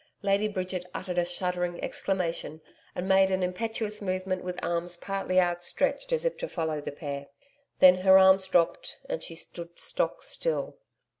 [0.23, 2.59] Lady Bridget uttered a shuddering exclamation
[2.95, 7.27] and made an impetuous movement with arms partly outstretched as if to follow the pair.
[7.81, 10.79] Then her arms dropped and she stood stock still.